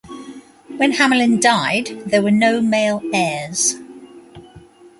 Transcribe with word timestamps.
When 0.77 0.93
Hamelyn 0.93 1.39
died, 1.39 2.09
there 2.09 2.23
were 2.23 2.31
no 2.31 2.59
male 2.59 3.03
heirs. 3.13 3.75